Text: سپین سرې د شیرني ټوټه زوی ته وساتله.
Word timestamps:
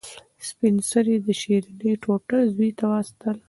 سپین 0.47 0.75
سرې 0.89 1.15
د 1.25 1.27
شیرني 1.41 1.93
ټوټه 2.03 2.39
زوی 2.53 2.69
ته 2.77 2.85
وساتله. 2.91 3.39